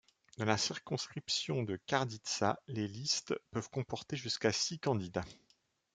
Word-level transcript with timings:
Dans 0.39 0.45
la 0.45 0.57
circonscription 0.57 1.61
de 1.61 1.75
Kardítsa, 1.85 2.59
les 2.65 2.87
listes 2.87 3.35
peuvent 3.51 3.69
comporter 3.69 4.17
jusqu'à 4.17 4.51
six 4.51 4.79
candidats. 4.79 5.25